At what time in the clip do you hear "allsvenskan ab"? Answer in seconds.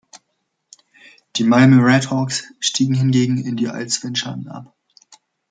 3.67-4.73